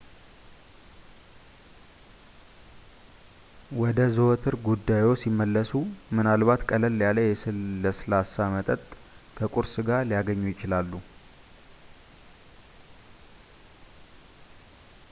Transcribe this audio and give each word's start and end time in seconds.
ወደ 3.81 3.97
ዘወትር 4.15 4.55
ጉዳይዎ 4.67 5.09
ሲመለሱ 5.23 5.71
ምናልባት 6.15 6.61
ቀለል 6.69 6.97
ያለ 7.07 7.19
የለስላሳ 7.27 8.33
መጠጥ 8.55 8.81
ከቁርስ 9.39 9.75
ጋር 9.91 10.03
ሊያገኙ 10.11 10.43
ይችላሉ 10.53 10.91